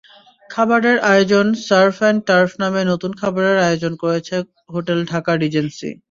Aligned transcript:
খাবারের 0.49 0.97
আয়োজনসার্ফ 1.11 1.95
and 2.01 2.21
turf 2.27 2.51
নামে 2.61 2.81
নতুন 2.91 3.11
খাবারের 3.21 3.57
আয়োজন 3.67 3.93
করেছে 4.03 4.35
হোটেল 4.73 4.99
ঢাকা 5.11 5.31
রিজেন্সি। 5.35 5.89